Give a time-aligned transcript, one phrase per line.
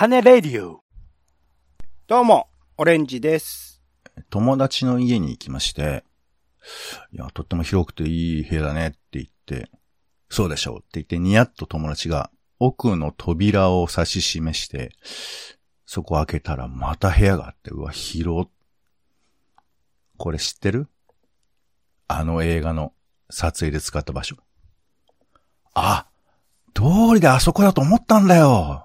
[0.00, 0.84] 種レディオ。
[2.06, 2.46] どうも、
[2.76, 3.82] オレンジです。
[4.30, 6.04] 友達の家に行きまして、
[7.10, 9.68] いや、とっても広くていい部屋だねって言って、
[10.30, 12.30] そうでしょうって言ってニヤッと友達が
[12.60, 14.92] 奥の扉を指し示して、
[15.84, 18.50] そこ開けたらまた部屋があって、うわ、広っ。
[20.16, 20.86] これ知ってる？
[22.06, 22.92] あの映画の
[23.30, 24.36] 撮影で使った場所。
[25.74, 26.06] あ、
[26.72, 26.82] 通
[27.14, 28.84] りであそこだと思ったんだよ。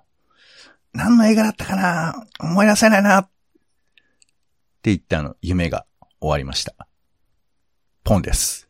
[0.93, 2.27] 何の映画だったかな？
[2.39, 3.19] 思い出せないな。
[3.19, 3.29] っ
[4.81, 5.85] て言ったあの、夢が
[6.19, 6.75] 終わりました。
[8.03, 8.67] ポンです。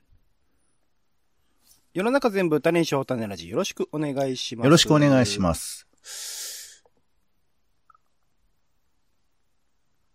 [1.93, 4.65] 世の中全部種にしよう種ラジよろしくお願いします。
[4.65, 5.87] よろしくお願いします。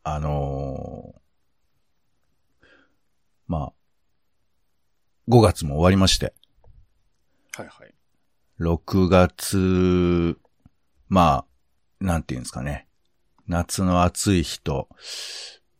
[0.02, 1.18] あのー
[3.46, 3.72] まあ、
[5.28, 6.34] 5月も終わりまして、
[7.54, 7.94] はいはい。
[8.60, 10.38] 6月、
[11.08, 11.47] まあ、
[12.00, 12.86] なんていうんですかね。
[13.46, 14.88] 夏の暑い日と、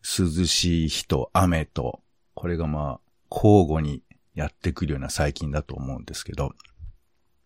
[0.01, 2.01] 涼しい日と雨と、
[2.33, 4.03] これがまあ、交互に
[4.33, 6.53] やってくるような最近だと思うんですけど、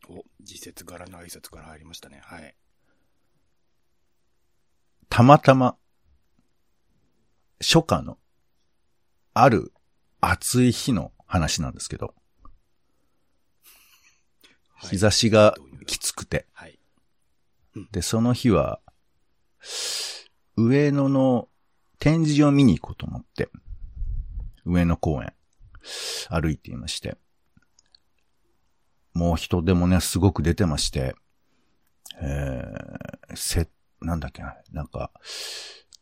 [0.10, 2.22] お、時節柄の挨拶から入りましたね。
[2.24, 2.56] はい。
[5.10, 5.76] たまたま、
[7.60, 8.18] 初夏の、
[9.34, 9.74] ある
[10.22, 12.24] 暑い日の話なんですけど、はい
[14.90, 16.78] 日差しがきつくて、はい。
[17.92, 18.80] で、その日は、
[20.56, 21.48] 上野の
[22.00, 23.50] 展示を見に行こうと思って、
[24.66, 25.34] 上野公園、
[26.30, 27.18] 歩いていまして、
[29.14, 31.16] もう人でもね、すごく出てまして、
[32.22, 33.70] えー、せ、
[34.02, 35.12] なんだっけな、なんか、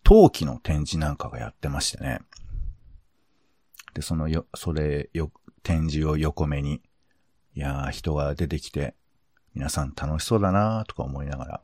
[0.03, 2.19] 陶器の展示なんかがやってましてね。
[3.94, 5.31] で、そのよ、それよ、
[5.63, 6.81] 展示を横目に、
[7.53, 8.95] いやー、人が出てきて、
[9.53, 11.61] 皆さん楽しそうだなとか思いながら。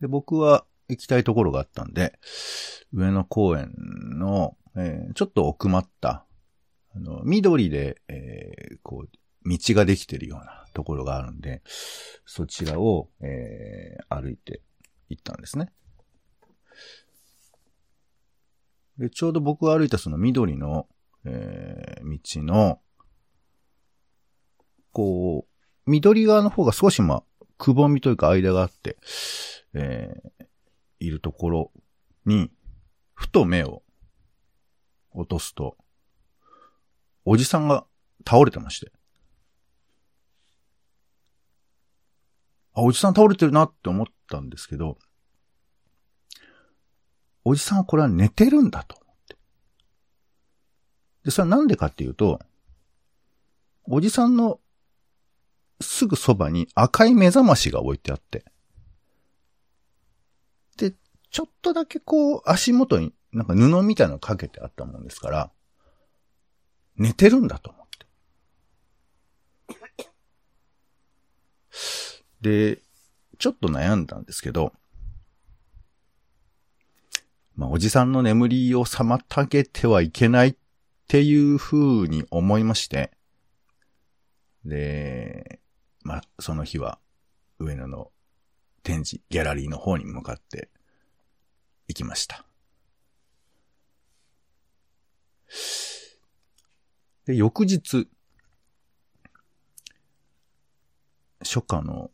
[0.00, 2.18] で、僕は行きたいところがあったんで、
[2.92, 3.72] 上野公園
[4.18, 6.26] の、えーちょっと奥まった、
[6.94, 11.62] あの、緑で、えーこう、道ができてるようなところがあるんで、
[12.24, 14.62] そちらを、えー歩いて
[15.08, 15.72] 行ったんですね。
[18.98, 20.88] で、ちょうど僕が歩いたその緑の、
[21.24, 22.80] えー道の、
[24.96, 27.22] こう、緑側の方が少しまあ、
[27.58, 28.96] くぼみというか間があって、
[29.74, 30.46] えー
[30.98, 31.72] いるところ
[32.24, 32.50] に、
[33.12, 33.82] ふと目を
[35.12, 35.76] 落とすと、
[37.26, 37.84] おじさんが
[38.26, 38.90] 倒れてまして。
[42.72, 44.96] あ、おじさん倒れてるなって思ったんですけど、
[47.44, 49.36] おじさんはこれは寝てるんだと思って。
[51.24, 52.40] で、それはなんでかっていうと、
[53.84, 54.58] おじさんの
[55.80, 58.44] すぐそばに赤い目覚ましが置いてあって、
[60.76, 60.94] で、
[61.30, 65.50] ちょっとだけこう足元になんか布みたいなのかけてあったもんですから、
[66.96, 68.06] 寝てるんだと思って。
[72.40, 72.82] で、
[73.38, 74.72] ちょっと悩んだんですけど、
[77.54, 80.56] まあ、おじさんの眠りを妨げてはいけないっ
[81.08, 83.10] ていう風に思いまして、
[84.64, 85.60] で、
[86.06, 87.00] まあ、その日は
[87.58, 88.12] 上野の
[88.84, 90.68] 展示、ギャラリーの方に向かって
[91.88, 92.44] 行きました。
[97.24, 98.08] で、翌日、
[101.40, 102.12] 初夏の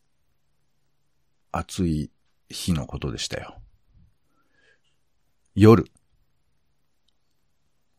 [1.51, 2.11] 暑い
[2.49, 3.61] 日のことでしたよ。
[5.55, 5.85] 夜、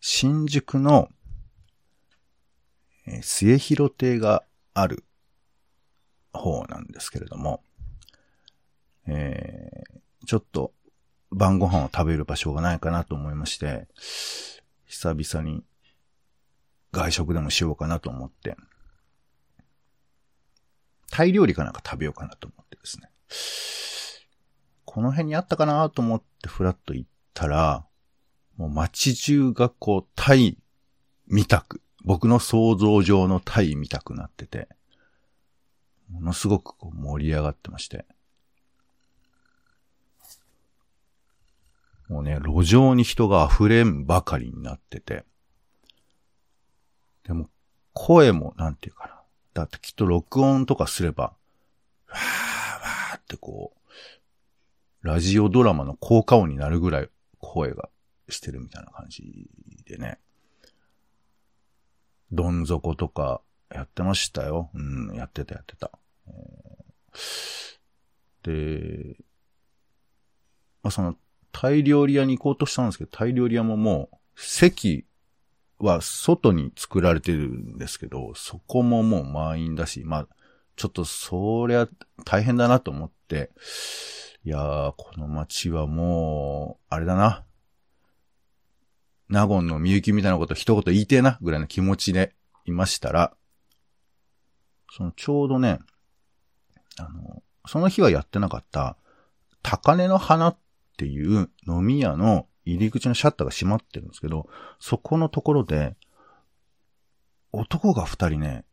[0.02, 1.08] 新宿の、
[3.06, 4.44] えー末広亭が
[4.74, 5.06] ある
[6.44, 7.64] 方なんですけれども、
[9.08, 10.72] えーちょっと
[11.32, 13.88] 晩ご飯を食べる場所がないかなと思いまして、
[14.86, 15.64] 久々に
[16.92, 18.56] 外食でもしようかなと思って、
[21.12, 23.10] タイ料理かなんか食べようかなと思ってですね。
[24.86, 27.86] この辺にあったかなと思ってフラッと行ったら、
[28.58, 30.58] もう街中がこうタイ
[31.28, 34.70] 見たく、僕の想像上のタイ見たくなってて、
[36.10, 38.06] ものすごくこう盛り上がってまして。
[42.08, 45.26] もうね、路上に人が溢れんばかりになってて。
[47.24, 47.50] でも、
[47.94, 49.22] 声も、なんていうかな。
[49.54, 57.10] だってきっと録音とかすれば、わーわーってこう、ラジオドラマの効果音になるぐらい
[57.40, 57.90] 声が
[58.30, 59.50] してるみたいな感じ
[59.86, 60.20] でね。
[62.32, 63.42] どん底とか
[63.74, 64.70] やってましたよ。
[64.74, 65.92] うん、やってたやってた。
[68.44, 69.18] で、
[70.82, 71.16] まあ、その、
[71.52, 75.06] タイ料理屋に行こうとしたんですけど、タイ料理屋ももう、席
[75.80, 80.28] は外に作られてるんですけど、そこももう満員だし、まあ、
[80.76, 81.88] ちょっとそりゃ
[82.26, 83.52] 大変だなと思って、
[84.44, 87.46] いやー、この街はもう、あれだな。
[89.30, 92.36] 納言のみゆきみたいなこと一言言いてえな、ぐらいの気持ちで
[92.66, 93.34] いましたら、
[94.96, 95.80] そのちょうどね、
[97.00, 98.96] あの、その日はやってなかった、
[99.64, 100.58] 高根の花っ
[100.98, 104.48] ていう飲み屋の入り口のシャッターが閉まってるんですけど、
[104.80, 105.96] そこのところで、
[107.52, 108.66] 男が二人ね、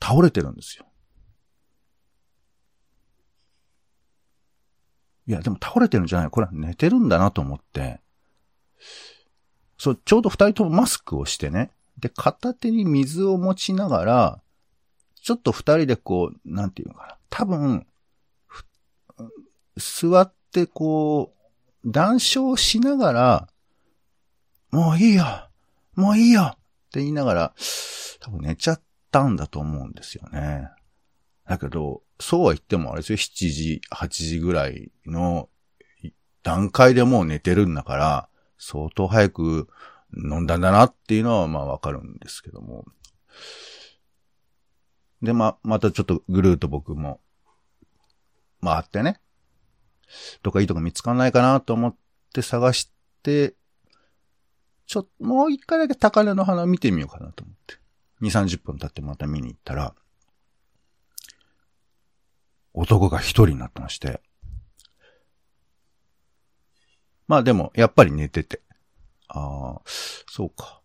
[0.00, 0.86] 倒れてるんですよ。
[5.26, 6.30] いや、でも倒れてるんじゃない。
[6.30, 8.00] これは寝てるんだなと思って、
[9.76, 11.72] そう、ちょうど二人ともマスクをしてね。
[11.98, 14.42] で、片手に水を持ちながら、
[15.22, 17.16] ちょっと二人でこう、なんていうのかな。
[17.30, 17.86] 多分、
[19.76, 21.34] 座ってこ
[21.84, 23.48] う、談笑しながら、
[24.70, 25.24] もういいよ
[25.94, 26.52] もういいよっ
[26.92, 27.54] て言いながら、
[28.20, 30.68] 多分寝ちゃったんだと思うんですよね。
[31.46, 35.48] だけど、そうは言ってもあれですよ、7時、8時ぐらいの
[36.42, 38.28] 段階でもう寝てるんだから、
[38.58, 39.68] 相当早く
[40.16, 42.84] 飲んだんだなっていうのはまあわかるんですけども。
[45.22, 47.20] で、ま、またちょっとぐるーと僕も
[48.62, 49.20] 回ってね、
[50.42, 51.96] どっかいいとこ見つかんないかなと思っ
[52.32, 52.90] て探し
[53.22, 53.54] て、
[54.86, 57.74] ちょっ、もう一回だけ高嶺の花見てみようかなと思って。
[58.22, 59.94] 2、30分経ってまた見に行ったら、
[62.72, 64.20] 男が一人になってまして。
[67.26, 68.62] まあでも、やっぱり寝てて。
[69.28, 70.80] ああ、そうか。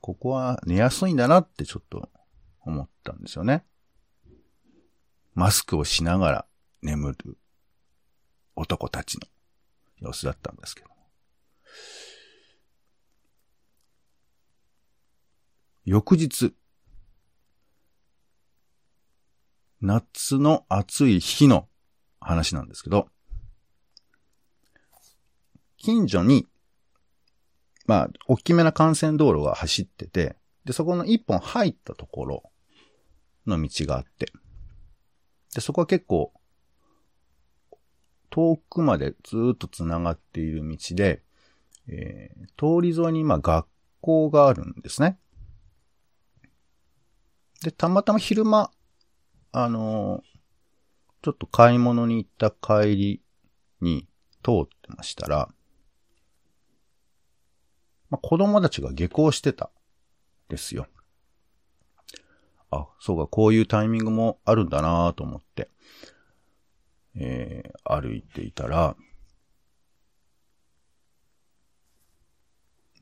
[0.00, 2.08] ここは寝やすいんだなってちょっと
[2.64, 3.64] 思ったんですよね。
[5.34, 6.46] マスクをしながら
[6.82, 7.38] 眠る
[8.56, 9.26] 男たちの
[9.98, 10.88] 様子だったんですけど。
[15.84, 16.54] 翌日、
[19.82, 21.68] 夏の暑い日の
[22.20, 23.08] 話なんですけど、
[25.76, 26.46] 近所に、
[27.86, 32.50] まあ、大きめな幹線道路が走ってて、で、そこの一本入ったところ
[33.46, 34.32] の道があって、
[35.54, 36.32] で、そこは結構、
[38.30, 41.22] 遠くまでずっと繋がっている道で、
[41.86, 43.66] えー、通り沿いに今学
[44.00, 45.18] 校があるんですね。
[47.62, 48.70] で、たまたま昼間、
[49.52, 50.22] あのー、
[51.22, 53.22] ちょっと買い物に行った帰り
[53.80, 54.08] に
[54.42, 55.48] 通ってましたら、
[58.10, 59.70] まあ、子供たちが下校してた。
[60.48, 60.86] ですよ。
[62.74, 65.70] あ、そうか、こういうタイミングもあるんだなと思って、
[67.16, 68.96] えー、歩いていたら、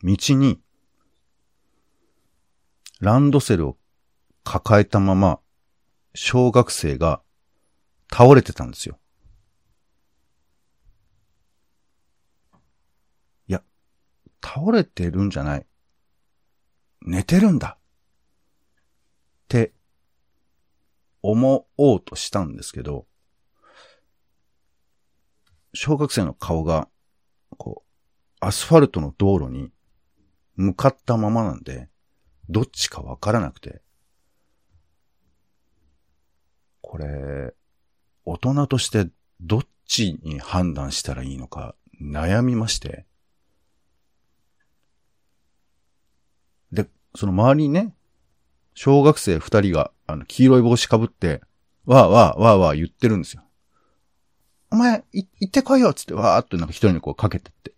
[0.03, 0.61] 道に、
[3.01, 3.77] ランドセルを
[4.45, 5.41] 抱えたまま、
[6.15, 7.23] 小学生が
[8.13, 8.99] 倒れてたんですよ。
[13.49, 13.63] いや、
[14.45, 15.67] 倒れてるんじゃない。
[17.01, 17.79] 寝てるんだ。
[19.53, 19.75] って
[21.21, 23.07] 思おうとしたんですけど、
[25.75, 26.89] 小学生の顔が、
[27.59, 29.71] こう、アスファルトの道路に
[30.57, 31.91] 向かったままなんで、
[32.49, 33.83] どっちかわからなくて、
[36.81, 37.55] これ、
[38.25, 43.07] 大人としてどっちに判断したらいいのか悩みまして、
[46.73, 47.95] で、その周りにね、
[48.75, 51.43] 小学生二人が、あの、黄色い帽子かぶって、
[51.85, 53.43] わーわーわーわー言ってるんですよ。
[54.71, 57.73] お前、い、行ってこいよつって、わーっとなんか一人にこうかけてって。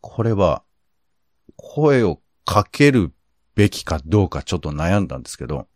[0.00, 0.62] これは、
[1.56, 3.12] 声をかける
[3.54, 5.66] べきかどうかちょっと悩んだんですけど、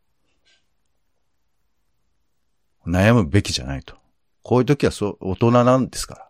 [2.86, 3.96] 悩むべきじゃないと。
[4.42, 6.28] こういう時はそう、大人なんですから。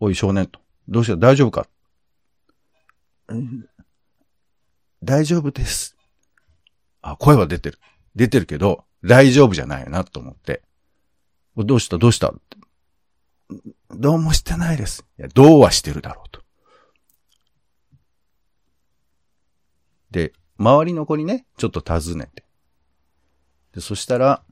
[0.00, 0.60] おい少年と。
[0.88, 1.16] どうした？
[1.16, 1.66] 大丈夫か？
[5.02, 5.96] 大丈夫です。
[7.02, 7.78] あ、声は出てる。
[8.14, 10.62] 出てるけど、大丈夫じゃないよなと思って。
[11.56, 11.98] どうした？
[11.98, 12.34] どうした？
[13.90, 15.04] どうもしてないです。
[15.18, 16.42] いや、どうはしてるだろうと。
[20.10, 22.44] で、周りの子にね、ちょっと尋ねて。
[23.74, 24.42] で、そしたら、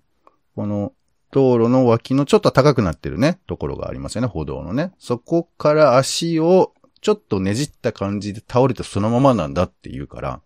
[0.54, 0.92] この
[1.30, 4.92] 道路の脇のちょっと高くなってるね、ところがありますよね、歩道のね。
[4.98, 6.74] そこから足を
[7.04, 10.40] ちょっとねじった感じで倒れてそのままなんだって言うから、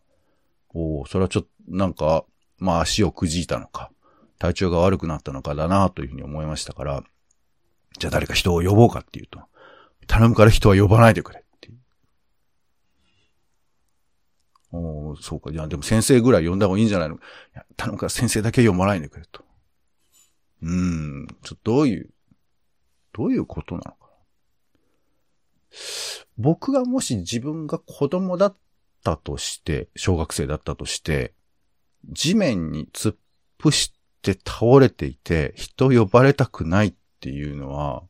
[0.70, 2.24] おおそれはちょっと、なんか、
[2.58, 3.92] まあ足をくじいたのか、
[4.40, 7.04] 体調が悪くなったのかだなというふうに思いましたから、
[8.00, 9.38] じゃあ誰か人を呼ぼうかっていうと、
[10.08, 11.78] 頼むから人は呼ばないでくれっていう。
[14.76, 15.52] おそうか。
[15.52, 17.14] じゃあでも先生ぐらい呼んだ方がいいんじゃないの？
[17.14, 17.18] い
[17.54, 19.44] や頼むから先生だけ呼ばないでくれと。
[20.62, 20.70] うー
[21.22, 21.28] ん。
[21.44, 22.10] ちょっとどういう、
[23.12, 23.97] どういうことなの？
[26.36, 28.56] 僕がもし自分が子供だっ
[29.04, 31.34] たとして、小学生だったとして、
[32.10, 33.16] 地面に突っ
[33.58, 33.92] 伏し
[34.22, 38.04] て倒れていて、人呼ばれたくないっていうのは、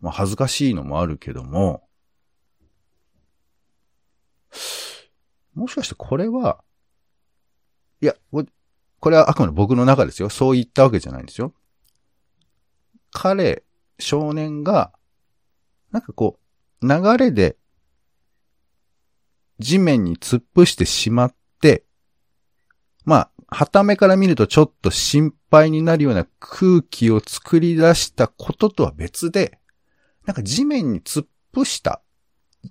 [0.00, 1.88] まあ恥ずかしいのもあるけども、
[5.54, 6.62] もしかしてこれは、
[8.00, 8.44] いや、こ
[8.98, 10.28] これはあくまで僕の中ですよ。
[10.28, 11.54] そう言ったわけじゃないんですよ。
[13.12, 13.62] 彼、
[13.98, 14.92] 少年が、
[15.90, 16.40] なんかこう、
[16.82, 17.56] 流れで、
[19.58, 21.84] 地面に突っ伏してしまって、
[23.04, 29.58] まあ、旗目から見るとちょっと心配になるような空気を作り出したこととは別で、
[30.24, 32.02] なんか地面に突っ伏した、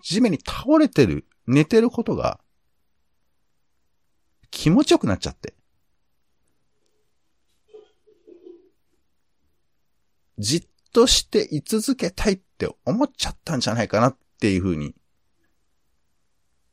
[0.02, 2.40] 地面に倒れてる、寝てることが、
[4.52, 5.54] 気持ちよくなっちゃって。
[10.40, 14.96] じっとして居続けたいって思っちゃったんじゃないかなっていうふうに、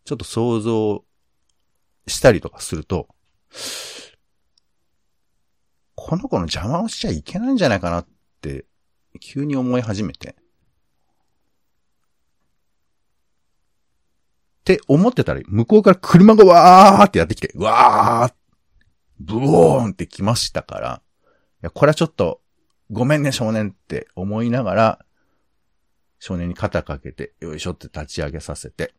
[0.04, 1.04] ちょっと想像
[2.06, 3.08] したりとかすると、
[5.94, 8.06] この子の邪魔をしちゃいけないんじゃないかなっ
[8.40, 8.66] て、
[9.20, 10.30] 急に思い始めて。
[10.30, 10.34] っ
[14.64, 18.34] て思ってたら、向こうから車がわーってやってきて、わー
[19.18, 21.30] ブオーンって来ましたから、い
[21.62, 22.40] や、これはちょっと、
[22.90, 25.06] ごめんね少年って思いながら、
[26.18, 28.94] 少年に肩かけて、よいしょって立ち上げさせて、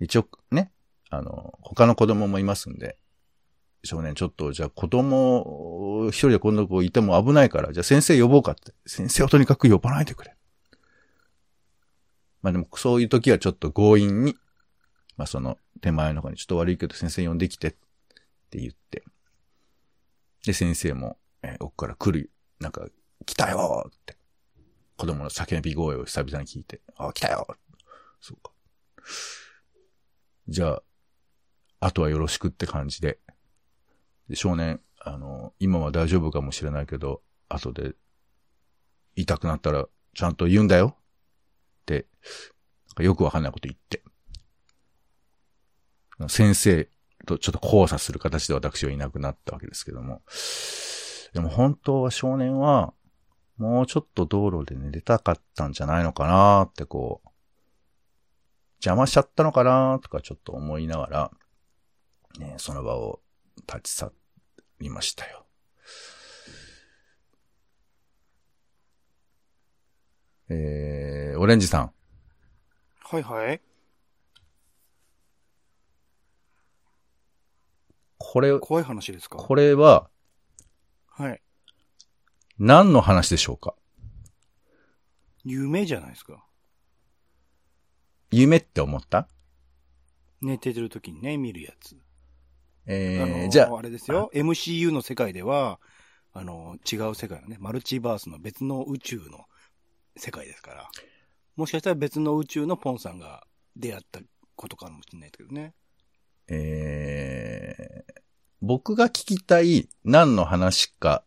[0.00, 0.72] 一応ね、
[1.10, 2.96] あの、他の子供もいますんで、
[3.84, 8.72] 少年ちょっと、じゃあ子供、一人で今度こういても危ないから、じゃあ先生呼ぼうかって。
[8.86, 10.34] 先生をとにかく呼ばないでくれ。
[12.42, 14.36] まあでもそういう時はちょっと強引に、
[15.16, 17.70] まあその手前の子にちょっと悪いけど先生呼んできてっ
[18.50, 19.04] て言って。
[20.46, 22.88] で、先生も、えー奥から来る、なんか、
[23.26, 24.16] 来たよって。
[24.96, 27.46] 子供の叫び声を久々に聞いて、あ、来たよ
[28.20, 28.52] そうか。
[30.48, 30.82] じゃあ、
[31.80, 33.18] あとはよろしくって感じで。
[34.28, 37.94] で、少年、あの、今は大丈夫かもしれないけど、後で、
[39.16, 40.96] 痛くなったら、ちゃんと言うんだよ。
[40.96, 42.06] って、
[42.88, 44.02] なんかよくわかんないこと言って。
[46.28, 46.88] 先生
[47.26, 50.22] とちょっと交差する形で私はいなくなったわけですけども。
[51.34, 52.94] でも本当は少年は、
[53.58, 57.28] もうちょっと道路で寝れたかったんじゃないのかなってこう、
[58.76, 61.30] 邪魔しちゃったのかなとかちょっと思いながら、
[62.38, 63.20] ね、その場を
[63.66, 64.12] 立ち去
[64.80, 65.44] りましたよ。
[70.50, 71.92] えー、オレンジさん。
[73.02, 73.60] はいはい。
[78.18, 79.38] これ、怖い話ですか？
[79.38, 80.10] これは
[81.16, 81.40] はい。
[82.58, 83.74] 何の話でしょうか？
[85.44, 86.44] 夢じゃないですか。
[88.30, 89.28] 夢って思った？
[90.40, 91.92] 寝てる時にね、見るやつ。
[91.94, 92.02] あの
[92.86, 94.30] えー、じゃあ、あれですよ。
[94.34, 95.80] MCU の世界では、
[96.32, 99.44] あの、違う世界のね、マルチバースの別の宇宙の
[100.16, 100.90] 世界ですから。
[101.56, 104.20] もしかしたら別の宇宙のポンさんが出会った
[104.56, 105.74] ことかもしれないですけどね。
[106.48, 107.23] えー、
[108.66, 111.22] 僕が聞きたい何の話か、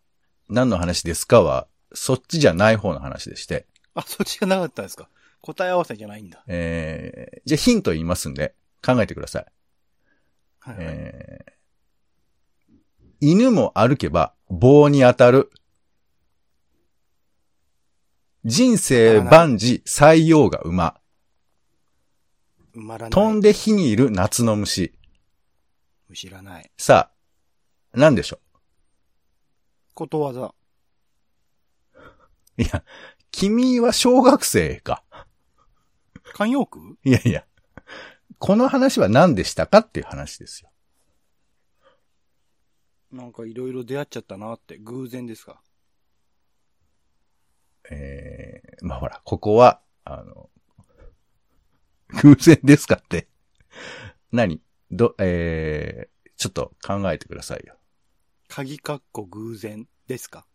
[0.49, 5.07] 何の話ですかは、そっちじゃない方の話でして、あ、そっちがなかったんですか？
[5.41, 6.43] 答え合わせじゃないんだ。
[6.47, 9.45] えー、じゃあヒント言いますんで、考えてください。
[10.59, 10.85] はいはい。
[10.89, 12.73] えー、
[13.21, 15.51] 犬も歩けば棒に当たる。
[18.45, 20.99] 人生万事採用が馬。
[22.75, 23.09] らない。
[23.11, 24.93] 飛んで火にいる夏の虫。
[26.15, 26.71] 知らない。
[26.77, 27.16] さあ、
[27.97, 28.39] 何でしょ
[29.95, 30.53] ことわざ。
[31.95, 32.83] ういや、
[33.31, 35.03] 君は小学生か。
[36.35, 36.99] 慣用句？
[37.03, 37.43] いやいや。
[38.37, 40.69] この話は何でしたかっていう話ですよ。
[43.11, 45.59] なんかいろいろ出会っちゃったなって、偶然ですか？
[47.89, 50.51] えー、まあほら、ここは、あの、
[52.21, 53.27] 偶然ですかって。
[54.31, 54.61] 何？
[54.91, 57.75] ど、えー、ちょっと考えてくださいよ。
[58.47, 60.45] 鍵かっこ偶然ですか？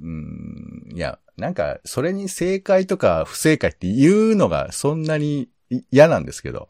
[0.00, 6.68] うーん、いや、なんか、それに正解とか不正解って言うのがそんなにい嫌なんですけど。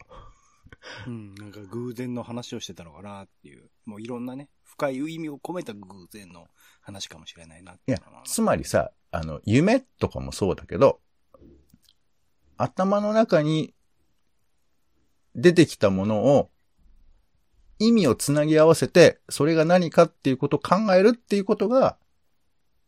[1.05, 6.47] うん、なんか偶然の話をしてたのかなっていう、もういろんなね、深い意味を込めた偶然の
[6.81, 11.01] 話かもしれないなっていやつまりさ、あの、夢とかもそうだけど、
[12.55, 13.73] 頭の中に
[15.35, 16.49] 出てきたものを、
[17.79, 21.97] 意味をつなぎ合わせて、それが何かっていうことを考えるっていうことが、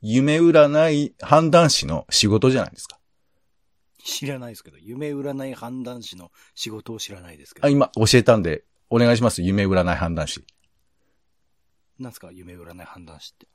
[0.02, 3.00] 夢占い判断士の仕事じゃないですか。
[4.04, 7.68] 知らないですけど、夢占い判断士の仕事を知らないですけど。
[7.68, 9.42] あ、今教えたんで、お願いします。
[9.42, 10.44] 夢占い判断士。
[12.00, 12.32] なんすか？
[12.32, 13.48] 夢占い判断士って。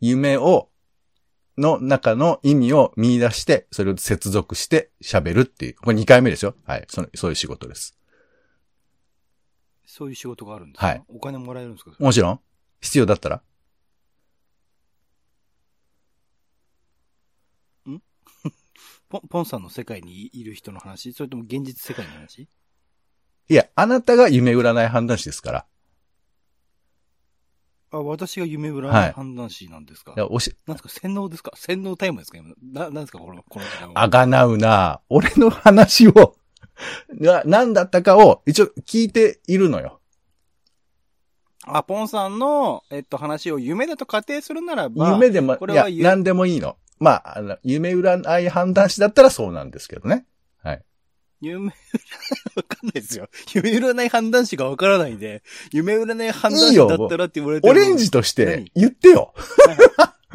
[0.00, 0.70] 夢を、
[1.58, 5.74] の中の意味を見出して、それを接続して喋るっていう。
[5.74, 6.56] これ2回目ですよ。
[6.64, 6.86] はい。
[6.88, 7.96] そのそういう仕事です。
[9.94, 10.86] そういう仕事があるんですか？
[10.86, 11.02] はい。
[11.08, 11.92] お金もらえるんですか？
[11.98, 12.40] もちろん、
[12.80, 13.42] 必要だったら。
[19.10, 21.12] ポン、ポンさんの世界にいる人の話？
[21.12, 22.48] それとも現実世界の話？
[23.50, 25.66] いや、あなたが夢占い判断士ですから。
[27.90, 29.10] あ、私が夢占はい。
[29.10, 30.88] い判断士なんですか、いや、おし、なんですか？
[30.88, 31.52] 洗脳ですか？
[31.54, 32.38] 洗脳タイムですか？
[32.38, 32.54] 今？
[32.62, 34.00] な、なんですかこの、この時間は。
[34.02, 35.02] あがなうな。
[35.10, 36.38] 俺の話を、
[37.08, 40.00] な、何だったかを一応聞いているのよ。
[41.64, 46.76] あ、ポンさんの、えっと、話を夢だと仮定するならば、夢でも、これはゆ何でもいいの。
[46.98, 50.26] まあ、あの、夢占い判断士だったらそうなんですけどね。
[50.62, 50.82] はい。
[51.40, 51.72] 夢占い、
[52.56, 53.28] わかんないですよ。
[53.54, 59.34] 夢占い判断士がわからないんで、夢占い判断士いいよだったらって言われてもオレンジとして何言ってよ。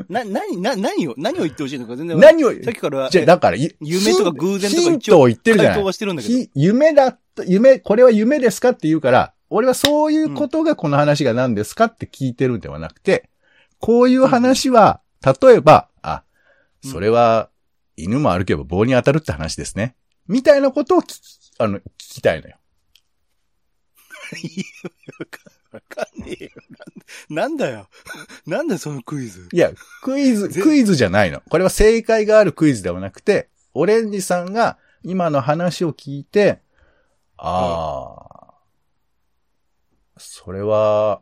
[0.09, 6.33] な、何、な、何を、何を言ってほしいのか全然何を、さっきから、じゃあ、だから、い夢とか偶然とかヒントを言ってるじゃないはしてるんだけど。
[6.33, 13.29] ひ夢だった、夢、これは夢ですかって言うから、俺はそういうことがこの話が何ですかって聞いてるんではなくて、
[13.79, 16.23] こういう話は、例えば、あ、
[16.83, 17.49] それは、
[17.95, 19.95] 犬も歩けば棒に当たるって話ですね。
[20.27, 21.21] みたいなことを聞き、
[21.57, 22.57] あの、聞きたいのよ。
[25.77, 26.49] わかんねえよ。
[27.29, 27.87] なんだよ。
[28.45, 29.47] なんだよ、そのクイズ。
[29.51, 31.41] いや、クイズ、ぜクイズじゃないの。
[31.49, 36.59] これは正解があるクイズではなくて、オレンジさんが今の話を聞いて、
[37.37, 38.53] ああ、
[40.17, 41.21] それは、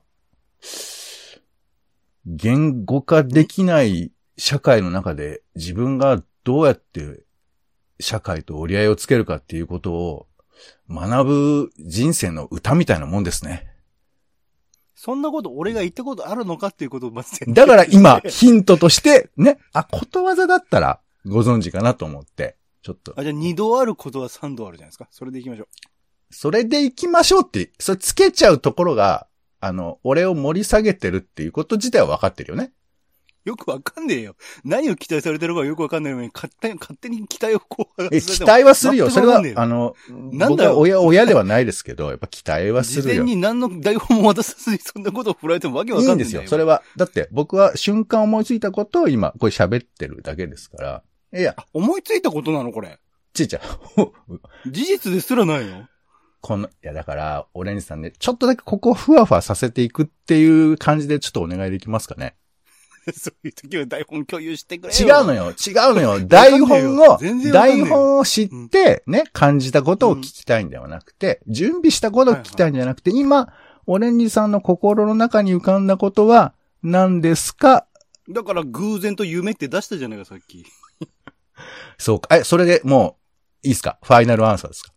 [2.25, 7.23] 言語化できない社会の中で自分がどうやって
[7.99, 10.27] 社会と折り合いをつけるかっていうことを
[10.89, 13.67] 学ぶ人生の歌みたいなもんですね。
[15.05, 25.07] そんなこと俺が言ったことあるのかっていうことをまずだから今、ヒントとして、ね、あ、ことわざだったらご存知かなと思って、ちょっと、あ、じゃあ二度あることは三度あるじゃないですか。
[25.11, 25.67] それで行きましょう。
[26.31, 29.27] それで行きましょうって、それつけちゃうところが、
[29.59, 32.71] あの、俺を盛り下げてるっていうこと自体は分かってるよね。
[33.45, 34.35] よくわかんねえよ。
[34.63, 39.09] 何を期待されてるかよくわかんないのに、勝手に、勝手に期待をこう、え、期待はするよ。
[39.09, 43.23] それはあの、なんだ親、親ではないですけど、やっぱ期待はす事るよ。
[43.23, 46.43] 前に何の台本も渡さずにそんなことを振られてもわけわかんないいいんですよ。
[46.47, 51.03] それは、だって僕は瞬間思いついたことを今、これ喋ってるだけですから。
[51.39, 52.99] いや、思いついたことなのこれ。
[53.33, 53.61] ちいちゃん、
[54.71, 55.87] 事実ですらないの？
[56.41, 62.35] この、いやだから、オレンジさんね、ちょっとだけここをふわふわさせていくっていう感じでちょっとお願いできますかね。
[63.15, 65.21] そういう時は台本共有してくれ違よ。
[65.21, 66.19] うのよ、違うのよ。
[66.25, 67.19] 台本を、
[67.51, 73.53] 台本を知って、ね、感じたことを聞きたいんではなくて、準備したことを聞きたいんじゃなくて、今、
[73.85, 77.85] オレンジさんの心の中に浮かんだことは何ですか？
[78.27, 80.65] だから偶然と夢って出したじゃないか、さっき。
[81.99, 82.35] そうか。
[82.35, 83.17] え、それでも
[83.63, 83.99] う、いいですか？
[84.03, 84.93] ファイナルアンサーですか？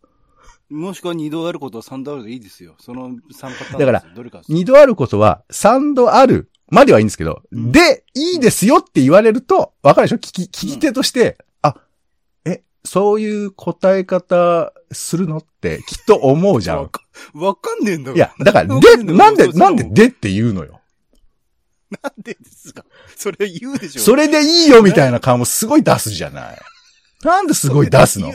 [0.69, 2.75] もしくは二度あることは三度あるでいいですよ。
[2.79, 3.79] その三パターン。
[3.79, 4.03] だから。
[4.49, 10.17] 二度あることは三度あるまではいいんですけど、うんで、いいですよって言われると、わかるでしょ？
[10.17, 11.75] 聞き、聞き手として、あ、
[12.45, 15.37] え、そういう答え方するの？
[15.37, 16.83] ってきっと思うじゃん。
[16.83, 17.01] わか
[17.33, 18.15] わかんねえんだろ。
[18.15, 20.79] いや、だから、で、なんで、なんででって言うのよ？
[22.03, 22.85] なんでですか？
[23.15, 24.01] それ言うでしょ。
[24.01, 26.57] それでいいよみたいな顔もすごい出すじゃない。
[27.23, 28.31] なんですごい出すの？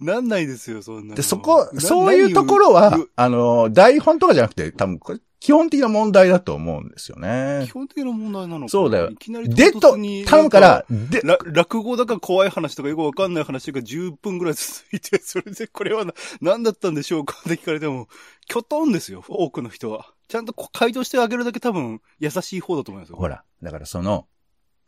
[0.00, 1.14] なんないですよ、そんなの。
[1.14, 7.70] で、そこ、なそういうところはあの、台本とかじゃなくて、多分これ、基本的な問題だと思うんですよね基。
[7.70, 18.08] 本的な問題なのかそうだよいきなりでと頼むから、で、ら落語だから怖い話とかよくわかんない話が10分ぐらい続いて、 それでこれはな何だったんでしょうかって聞かれても、
[18.46, 20.12] きょとんですよ、多くの人は。
[20.28, 23.16] ちゃんとこ回答してあげるだけ多分優しい方だと思いますよ。
[23.16, 24.26] ほら、だからその、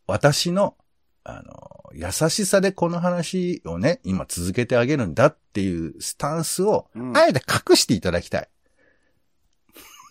[0.05, 0.77] 私の、
[1.23, 7.17] あの、優しさでこの話をね、今続けてあげるんだっていうスタンスを、うん。
[7.17, 8.49] あえて隠していただきたい。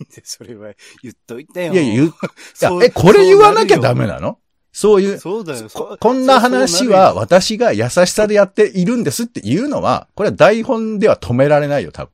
[0.24, 1.74] それは言っといてよ。
[1.74, 2.10] いや言う、 い
[2.54, 4.38] そうや、え、これ言わなきゃダメななの？
[4.72, 5.68] そういう、そうだよ。
[5.72, 12.12] ここんな話は私が優しさでやっているんですっていうのは、これは台本では止められないよ、多分。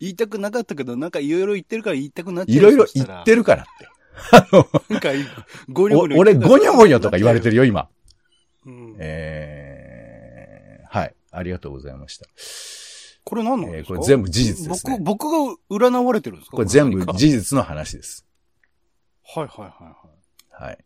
[0.00, 2.56] 言いたくなかったけど、なんかいろいろ言ってるから言いたくなっちゃう。
[2.56, 3.88] いろいろ言ってるからって。
[4.32, 5.10] あの、なんか、
[5.68, 7.52] ゴニョおゴニョ俺ゴニョゴニョとか言われてる。
[7.52, 7.88] るよ、今。
[8.66, 11.14] うんえー、はい。
[11.30, 12.26] ありがとうございました。
[13.24, 16.56] これ何なんですか、えーこれ全部事実ですね僕、僕が占われてるんですか？
[16.56, 18.26] これ全部事実の話です。
[19.22, 20.64] はいはいはいはい。
[20.64, 20.78] はい。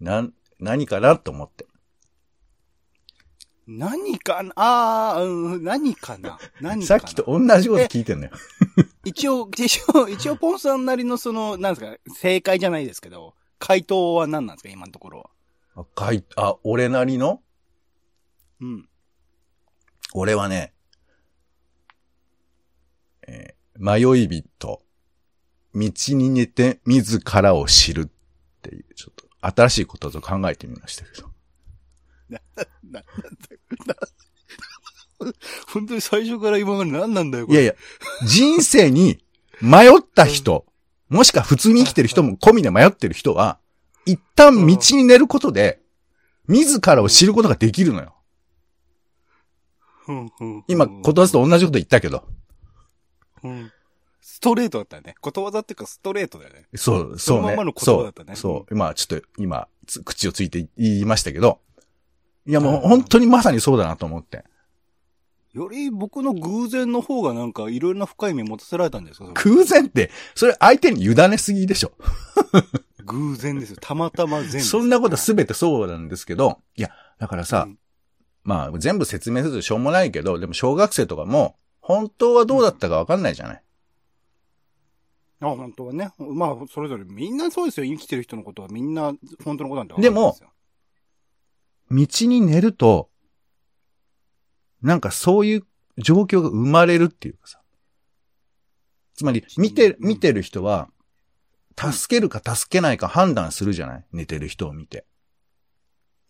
[0.00, 1.66] なん、何かなと思って。
[3.66, 4.52] 何かな？
[4.56, 6.38] ああ、うん、何かな？
[6.60, 6.82] 何かな？
[6.86, 8.32] さっきと同じこと聞いてんのよ。
[9.04, 14.70] 一応、一応、一応、ポンさんなりのその、なんですか、正解じゃないですけど、回答は何なんですか？
[14.70, 15.30] 今のところは。
[15.80, 17.42] あ、かい、あ、俺なりの？
[18.60, 18.88] うん。
[20.12, 20.74] 俺はね、
[23.26, 24.82] えー迷い人、
[25.74, 28.10] 道に寝て自らを知るっ
[28.60, 31.30] ていう、ちょっと新しいことを考えてみましたけど。
[32.28, 33.06] な、なんだよ。
[33.86, 33.94] な
[35.72, 37.62] 本当に最初から今まで何なんだよ、これ。
[37.62, 39.24] いやいや、人生に
[39.62, 40.66] 迷った人、
[41.08, 43.58] もしくは普通に生きてる人も込みで迷ってる人は、
[44.12, 45.80] 一旦道に寝ることで、
[46.48, 48.14] 自らを知ることができるのよ。
[50.66, 52.24] 今、ことわざと同じこと言ったけど。
[53.44, 53.72] うん
[54.22, 55.14] ストレートだったよね。
[55.20, 56.66] ことわざっていうかストレートだよね。
[56.74, 57.72] そう、そそうねのままの。
[57.72, 58.74] 言葉だったねそう、そう。
[58.74, 61.60] 今、ちょっと、今、つ口をついて言いましたけど、
[62.46, 64.44] いやもうはい本当にまさにそうだなと思って。
[65.52, 69.26] より僕の偶然の方がなんかいろいろな深い意味持たせられたんですか？
[69.34, 71.92] 偶然って、それ相手に委ねすぎでしょ。
[73.00, 73.76] 偶然ですよ。
[73.80, 74.60] たまたま全部。
[74.60, 77.78] そんなことすべてそうなんですけど、いや、だからさ、うん
[78.42, 83.62] まあ全部説明するとしょうもないけど、でも小学生とかも、本当はどうだったかわかんないじゃない。
[85.40, 86.10] あ、本当はね。
[86.18, 87.86] まあ、それぞれみんなそうですよ。
[87.86, 90.50] 生きてる人のことはみんな本当のことなんてわかんないすよ。
[91.90, 93.10] 道に寝ると、
[94.82, 95.66] なんかそういう
[95.98, 97.60] 状況が生まれるっていうかさ。
[99.14, 100.88] つまり、見て、うん見てる人は、
[101.76, 104.04] 助けるか助けないか判断するじゃない？
[104.12, 105.06] 寝てる人を見て。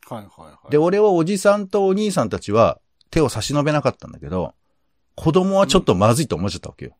[0.08, 0.70] はいはいはい。
[0.70, 4.54] で、俺はおじさんとお兄さんたちは手を差し伸べなかったんだけど、
[5.16, 6.96] 子供はちょっとまずいと思っちゃったわけよ。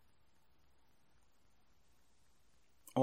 [2.95, 3.01] あ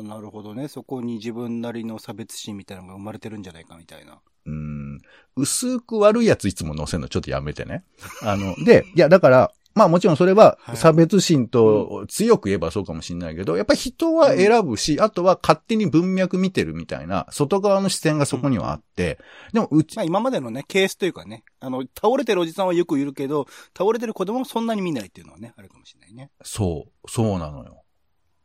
[0.00, 0.68] あ、なるほどね。
[0.68, 4.20] そこに自分なりの差別心みたいなのが生まれてるんじゃないかみたいな。
[4.44, 5.00] うん。
[5.36, 7.84] 薄く悪いやついつも乗せるのちょっとやめてね。
[8.22, 19.18] あの、で、いや、だから、まあもちろんそれははい差別心と強く言えばそうかもしれないけど、やっぱり人は選ぶし、あとは勝手に文脈見てるみたいな、外側の視点がそこにはあって、
[19.52, 26.30] でもうち、まあ今までのね、ケースというかね、あの、倒れてるおじさんはよくいるけど、倒れてる子供はそんなに見ないっていうのはね、あるかもしれないね。
[26.42, 27.82] そう、そうなのよ。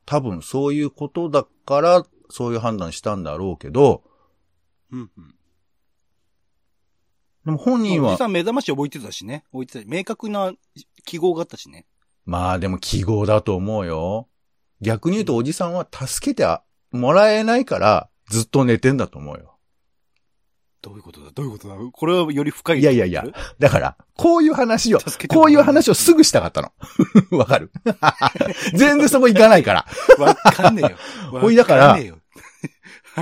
[0.05, 4.03] 多分そういうことだから、そういう判断したんだろうけど、
[4.91, 5.35] うんうん。
[7.45, 9.45] でも本人はおじさ、ん目覚まし覚えてたしね。
[9.53, 10.51] 置いてたし、明確な
[11.07, 11.85] 記号があったしね。
[12.25, 14.27] まあでも記号だと思うよ。
[14.81, 16.45] 逆に言うとおじさんは助けて
[16.91, 19.57] もらえないからずっと寝てんだと思うよ。
[20.81, 21.31] どういうことだ？
[21.31, 21.75] どういうことだ？
[21.75, 22.79] これはより深い。
[22.79, 23.25] いやいやいや
[23.57, 26.71] だから、こういう話を、こういう話をすぐしたかったの。
[27.37, 27.71] わかる？
[28.75, 29.85] 全然そこ行かないから。
[30.19, 30.97] わかんねえよ。
[31.41, 31.97] ほいだからは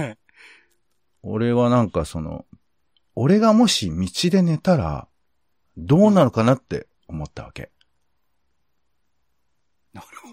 [0.04, 0.18] い。
[1.24, 2.46] 俺はなんかその、
[3.16, 5.08] 俺がもし道で寝たら、
[5.78, 7.72] どうなるかなって思ったわけ。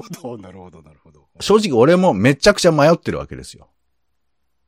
[0.02, 1.28] ほど、 なるほど、なるほど。
[1.40, 3.68] 正直俺もめちゃくちゃ迷ってるわけですよ。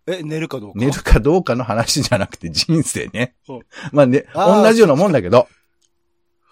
[0.07, 0.79] え、寝るかどうか？
[0.79, 3.37] 寝るかどうかの話じゃなくて人生ね。
[3.93, 5.49] まあね、同じようなもんだけど、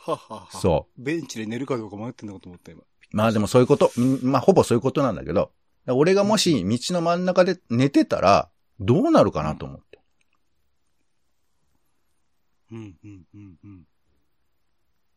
[0.04, 0.48] ははは。
[0.52, 1.02] そう。
[1.02, 2.82] ベンチで寝るかどうか迷ってんのかと思った今。
[3.12, 5.52] まあでもそういうこと、んまあほぼそういうことなんだけど、
[5.86, 10.00] 俺がもし道の真ん中で寝てたら、どうなるかなと思って。
[12.70, 13.86] うん、うん、うん、うん。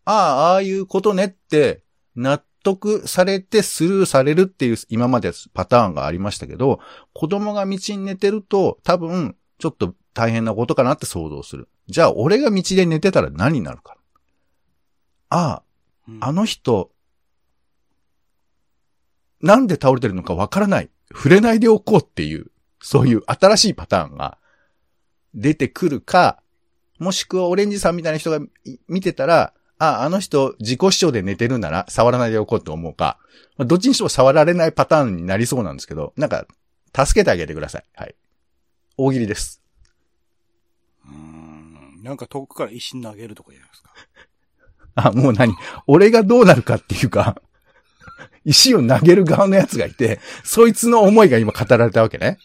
[0.03, 1.83] ああ、ああいうことねって、
[2.15, 6.79] 納得されてスルーされるっていう今までパターンがありましたけど、
[7.13, 11.69] 子供が道に寝てると多分ちょっと大変なことかなって想像する。
[11.87, 13.95] じゃあ俺が道で寝てたら何になるか。
[15.29, 15.61] あ
[16.07, 16.91] うんあ、あの人、
[19.41, 20.89] なんで倒れてるのかわからない。
[21.13, 22.47] 触れないでおこうっていう、
[22.81, 24.39] そういう新しいパターンが
[25.35, 26.41] 出てくるか、
[26.97, 33.17] もしくはオレンジさんみたいな人がい見てたら、あ、あの人自己主張で寝てるなら触らないでおこうと思うか、
[33.57, 36.45] まあどっちにしても触られないパターンになりそうなんですけど、なんか、
[36.95, 37.83] 助けてあげてください。
[37.95, 38.15] はい。
[38.97, 39.61] 大喜利です。
[41.05, 42.03] うーん。
[42.03, 43.91] なんか遠くから石投げるとかじゃないですか。
[45.09, 45.53] あ、もう何？
[45.87, 47.41] 俺がどうなるかっていうか、
[48.45, 52.37] 石を投げる側のやつがいて、そいつの思いが今語られたわけね。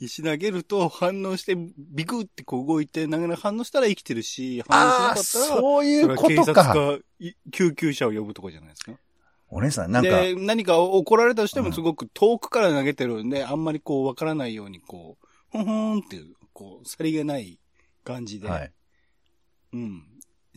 [0.00, 6.62] 石投げると反応してビクってこう動いて投げな反応したら生きてるし、反応しなかったら、そういうことか。
[6.62, 8.92] 察かい救急車を呼ぶとこじゃないですか？
[9.50, 15.16] お姉さん、なんか、で、何か怒られたとしてうんもすごく遠くから投げてるんで、あんまりこうわからないようにこ
[15.52, 17.58] う、ふんふんっていう、こう、さりげない
[18.04, 18.72] 感じで、はい。
[19.72, 20.02] うん。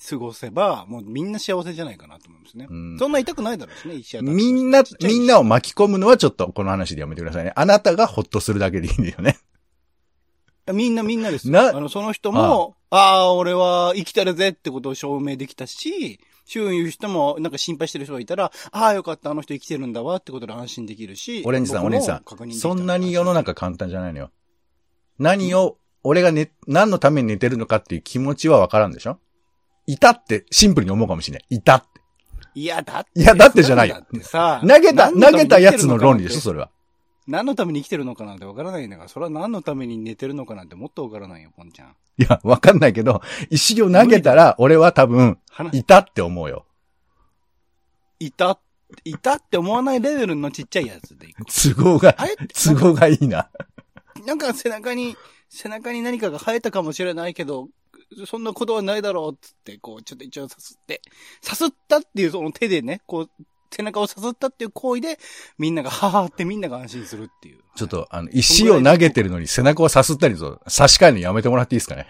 [0.09, 2.67] 過ごせば、もうみんな幸せじゃないかなと思いますね。
[2.69, 7.53] うんそんな痛くないだろうしね、石当たってみんなみんなを巻き込むのはちょっとこの話でやめてくださいね。
[7.55, 9.37] あなたがほっとするだけでいいんだよね。
[10.71, 11.53] みんなみんなですよ。
[11.53, 21.41] なあの、その人も、ああ、俺は生きてるぜってことを証明できたし、周囲の人もなんか心配してる人がいたら、ああ、よかった、あの人生きてるんだわってことで安心できるし。
[21.45, 22.23] オレンジさん、オレンジさん。
[22.53, 24.31] そんなに世の中簡単じゃないのよ。
[25.17, 29.19] 何を、俺が寝、何のために寝てるのかっていう気持ちはわからんでしょ？
[29.91, 31.45] いたってシンプルに思うかもしれない。
[31.57, 31.87] いたって。
[32.55, 33.19] いや、だって。
[33.19, 36.69] いやだってじゃないよだってさ、投げた、投げたやつの論理でしょそれは。
[37.27, 41.95] 何のために生きてるのかなんてわからないんだから、それは何のために寝てるのかなんてもっとわからないよ、ポンちゃん。
[42.17, 46.65] いや、わかんないけど、石を投げたら、俺は多分、話、いたって思うよ。
[48.19, 48.59] いた、
[49.03, 51.43] いたって思わないレベルのちっちゃいやつでいく。
[51.45, 52.15] 都合が
[52.53, 53.49] 都合がいいな。
[54.25, 55.17] なんか背中に、
[55.49, 57.67] 背中に何かが生えたかもしれないけど、
[58.25, 61.01] そんなことはないだろうっつって、こう、ちょっと一応さすって、
[61.41, 63.29] さすったっていうその手でね、こう、
[63.73, 65.17] 背中をさすったっていう行為で、
[65.57, 67.59] みんなが、ははってみんなが安心するっていう。
[67.75, 72.07] ちょっと、あの、石を投げてるのに背中をさすったりと、差し替えるのやめてもらっていいですかね。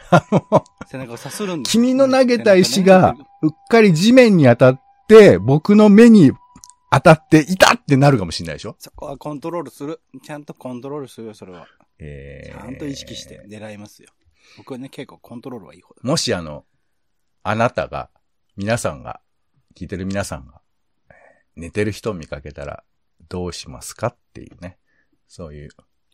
[0.90, 6.32] 背中をさするんです君の投げた石がうっかり地面に当たって、僕の目に
[6.92, 8.76] 当たって、いたってなるかもしれないでしょ？
[8.80, 10.02] そこはコントロールする。
[10.24, 11.68] ちゃんとコントロールするよ、それは。
[12.00, 14.10] えちゃんと意識して狙いますよ。
[14.58, 16.02] 僕はね、結構コントロールはいい方だ。
[16.04, 16.66] もしあの、
[17.44, 18.10] あなたが、
[18.56, 19.22] 皆さんが、
[19.76, 20.62] 聞いてる皆さんが、
[21.10, 21.16] えー
[21.56, 22.84] 寝てる人を見かけたら、
[23.30, 24.78] どうしますかっていうね。
[25.28, 25.70] そういう。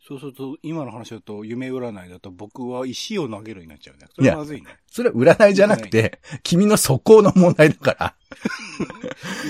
[0.06, 4.06] そうすると、今の話だと、夢占いだと僕は石を投げるになっちゃうね。
[4.14, 4.68] それはまずいね。
[4.90, 8.14] それは占いじゃなくて、君の素行の問題だから。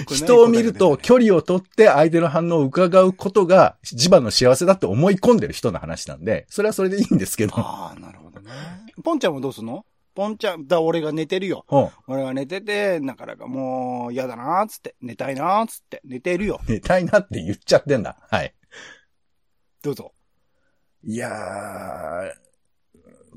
[0.14, 7.54] 人を見ると距離を取って相手の反応を伺うことが自分の幸せだって思い込んでる人の話なんで、それはそれでいいんですけど。
[7.56, 8.17] ああ、なる。
[9.02, 9.84] ポンちゃんはどうすんの？
[10.14, 11.64] ポンちゃん、だ、俺が寝てるよ。
[11.70, 16.60] うん俺が寝てて、なかなかもう、嫌だなーっつって、寝たいなーっつって、寝てるよ。
[16.66, 18.16] 寝たいなって言っちゃってんだ。
[18.28, 18.52] はい。
[19.80, 20.12] どうぞ。
[21.04, 22.32] いやー、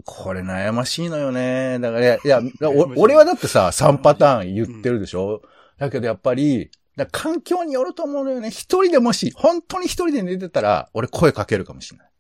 [0.03, 1.77] これ悩ましいのよね。
[1.79, 5.43] だから、いや、お俺はだってさ、3パターン言ってるでしょ、
[5.77, 6.71] だけどやっぱり、
[7.11, 8.49] 環境によると思うのよね。
[8.49, 12.11] 一人でもし、本当に一人で寝てたら、俺声かけるかもしれない。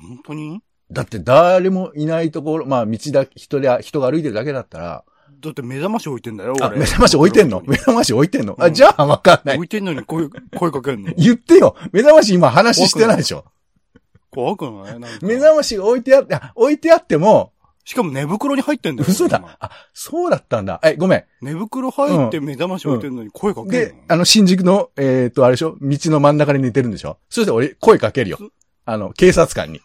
[0.00, 0.62] 本当に？
[0.92, 5.04] だって誰もいないところ、まあ道だ、人で、人が歩いてるだけだったら、
[5.40, 6.78] だって目覚まし置いてんだよ、あ、俺。
[6.78, 7.62] 目覚まし置いてんの？
[7.66, 8.54] 目覚まし置いてんの？
[8.60, 9.64] あ、うんじゃあわかんない置。
[9.64, 11.12] いてんのに声、声かけんの？
[11.16, 11.74] 言ってよ。
[11.92, 13.44] 目覚まし今話してないでしょ。
[14.30, 15.00] 怖くない？
[15.22, 17.52] 目覚まし置いてあって、あ置いてあっても、
[17.84, 19.06] しかも寝袋に入ってんだよ。
[19.10, 19.56] 嘘だ今。
[19.58, 20.78] あ、そうだったんだ。
[20.84, 21.24] え、ごめん。
[21.40, 25.76] 寝袋入って目覚まし置いてんのに声かけんの、で、あの、新宿の、えっ、と、あれでしょ？
[25.80, 27.18] 道の真ん中で寝てるんでしょ？
[27.28, 28.48] そして俺、声かけるよそ。
[28.84, 29.80] あの、警察官に。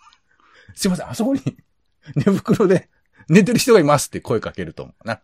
[0.77, 1.41] すいません、あそこに、
[2.15, 2.89] 寝袋で
[3.29, 5.21] 寝てる人がいますって声かけると思うな。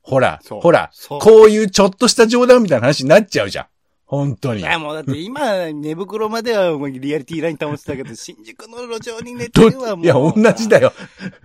[0.00, 3.66] ほら、ほら、こういうちょっとした冗談みたいな話になっちゃうじゃん。
[4.06, 4.60] 本当に。
[4.60, 10.04] いや、もうだって 今、寝袋まではもうリアリティライン保ってたけど、 新宿の路上に寝てどるはもう。
[10.04, 10.92] いや、同じだよ。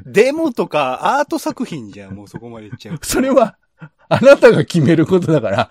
[0.05, 2.99] デモとかアート作品じゃん、もうそこまでいっちゃう。
[3.01, 3.57] それは、
[4.07, 5.69] あなたが決めることだから、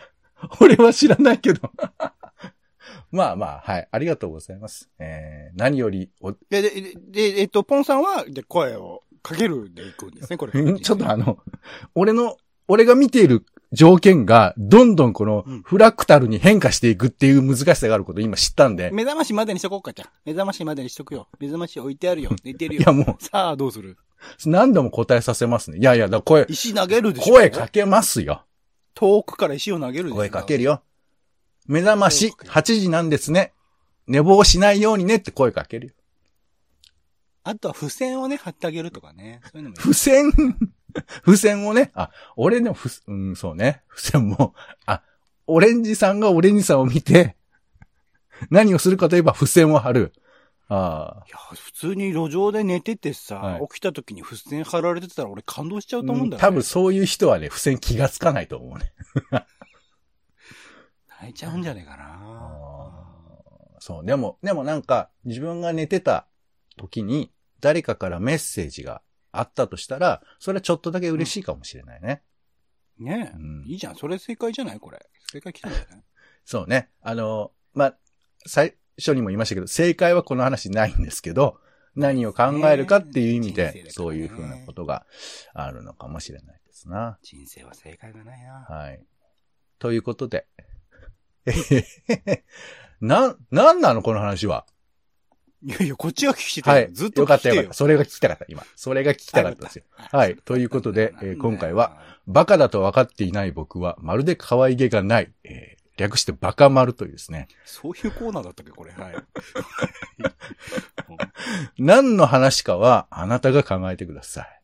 [0.61, 1.71] 俺は知らないけど。
[3.11, 3.89] まあまあ、はい。
[3.91, 4.91] ありがとうございます。
[4.99, 10.61] えー、何よりお、で、で、で、でえっと、ポンさんは、で、声をかけるでいくんですね、これ。
[10.61, 11.39] うんちょっとあの、
[11.95, 12.37] 俺の、
[12.69, 21.29] 俺が見ている条件が、どんどんこのうん、フラクタルに変化していくっていう難しさがあることを今知ったんで、目覚ましまでにしとこうか、じゃあ目覚ましまでにしとくよ。
[21.41, 22.31] 目覚まし置いてあるよ。
[22.45, 22.81] 寝てるよ。
[22.83, 23.97] いやもさあ、どうする？
[24.47, 25.79] う、何度も答えさせますね。
[25.79, 28.45] いやいや、だ声、石投げるでしょ声かけますよ。
[28.95, 30.83] 遠くから石を投げるでしょ声かけるよ。
[31.69, 33.53] 目覚まし、8時なんですね。
[34.07, 35.93] 寝坊しないようにねって声かけるよ。
[37.45, 39.41] あとは付箋をね、貼ってあげるとかね。
[39.53, 39.77] そういうのも。
[39.77, 40.33] 付箋、
[41.25, 43.83] 付箋をね、あ、俺でもふ、うん、そうね。
[43.95, 44.55] 付箋も、
[44.87, 45.03] あ、
[45.47, 47.37] オレンジさんがオレンジさんを見て、
[48.51, 50.13] 何をするかといえば付箋を貼る。
[50.69, 51.25] ああ。
[51.27, 58.93] いや、普通に路上で寝ててさ、はい起きた時に付箋貼られてたら俺感動しちゃうと思うんだよ、ね多分そういう人はね、付箋気がつかないと思うね。
[61.21, 62.19] 泣いちゃうんじゃねえかな。
[63.81, 64.05] そう。
[64.05, 66.27] でも、でもなんか、自分が寝てた
[66.77, 69.03] 時に、誰かからメッセージが
[69.33, 72.23] あったとしたら、それはちょっとだけ嬉しいかもしれないね。
[72.99, 73.97] ねえ、うんいいじゃん。
[73.97, 74.81] それ正解じゃない？
[74.81, 74.99] これ。
[75.31, 76.05] 正解来たんじゃない？
[76.45, 76.91] そうね。
[77.03, 77.97] あの、まあ、
[78.47, 81.59] 最初にも言いましたけど、正解はこの話ないんですけど、
[81.95, 85.07] 何を考えるかっていう意味で、そういうふうなことが
[85.55, 87.19] あるのかもしれないですな。
[87.23, 88.67] 人生は正解がないな。
[88.69, 89.01] はい。
[89.79, 90.47] ということで。
[91.47, 92.45] えへへ
[93.01, 94.67] な、なんなのこの話は？
[95.61, 96.71] いやいや、こっちが聞きた。
[96.71, 96.93] はいい。
[96.93, 97.55] ずっと聞きてよ。
[97.55, 97.75] ったよかった。
[97.75, 98.63] それが聞きたかった、今。
[98.77, 99.85] それが聞きたかったですよ。
[99.97, 100.37] はい。
[100.37, 107.49] ということで、えー今回は、、バカだと分かっていない僕は、まるで可愛げがない、えー略してバカ丸というですね。
[107.65, 108.93] そういうコーナーだったっけ、これ。
[108.93, 109.15] はい。
[111.77, 114.61] 何の話かは、あなたが考えてください。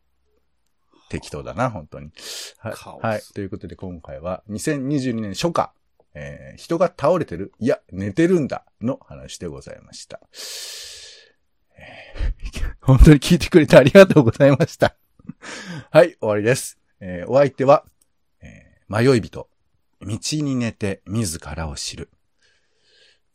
[1.09, 2.11] 適当だな、本当に。
[2.59, 2.73] はい
[3.05, 3.21] はい。
[3.33, 5.73] ということで、今回は、2022年初夏、
[6.15, 10.21] えー人が倒れてるいや、寝てるんだの話でございました。
[11.77, 14.95] えー本当に聞いてくれてありがとうございました。
[15.91, 16.79] はい、終わりです。
[17.01, 17.85] えーお相手は、
[18.41, 19.49] えー迷い人、
[20.01, 22.09] 道に寝て自らを知る。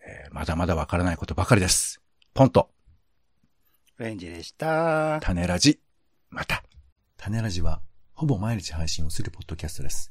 [0.01, 2.01] えーまだまだわからないことばかりです。
[2.33, 2.71] ポンと。
[3.99, 5.21] レンジでした。
[5.21, 5.79] 種ラジ、
[6.31, 6.65] また。
[7.19, 7.83] 種ラジは、
[8.15, 10.11] ほぼ毎日配信をするポッドキャストです。